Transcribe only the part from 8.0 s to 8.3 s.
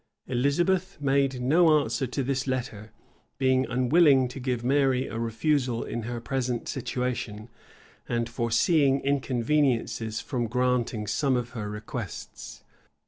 and